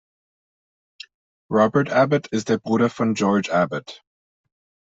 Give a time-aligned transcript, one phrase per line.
[1.51, 4.01] Robert Abbot ist der Bruder von George Abbot.